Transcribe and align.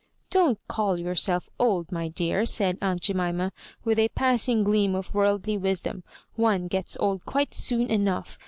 "Don't 0.31 0.57
call 0.67 0.99
yourself 0.99 1.47
old, 1.59 1.91
my 1.91 2.07
dear," 2.07 2.43
said 2.47 2.79
aunt 2.81 3.01
Jemima, 3.01 3.51
with 3.83 3.99
a 3.99 4.09
passing 4.09 4.63
gleam 4.63 4.95
of 4.95 5.13
worldly 5.13 5.59
wis 5.59 5.83
dom— 5.83 6.03
''one 6.39 6.67
gets 6.67 6.97
old 6.99 7.23
quite 7.23 7.53
soon 7.53 7.85
enough. 7.91 8.39